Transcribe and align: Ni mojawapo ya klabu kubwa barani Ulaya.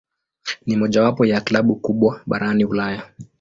Ni 0.65 0.75
mojawapo 0.75 1.25
ya 1.25 1.41
klabu 1.41 1.75
kubwa 1.75 2.21
barani 2.25 2.65
Ulaya. 2.65 3.07